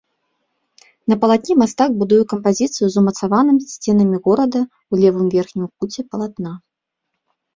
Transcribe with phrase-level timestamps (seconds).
[1.11, 4.65] На палатне мастак будуе кампазіцыю з умацаваным сценамі горадам
[4.97, 6.53] у левым верхнім куце палатна.